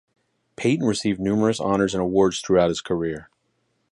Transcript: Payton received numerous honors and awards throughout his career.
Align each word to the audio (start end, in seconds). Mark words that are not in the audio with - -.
Payton 0.55 0.87
received 0.87 1.19
numerous 1.19 1.59
honors 1.59 1.93
and 1.93 2.01
awards 2.01 2.41
throughout 2.41 2.69
his 2.69 2.81
career. 2.81 3.29